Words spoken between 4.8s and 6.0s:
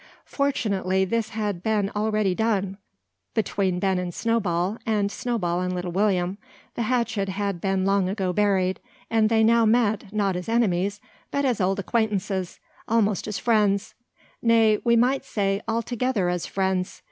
and Snowball and Little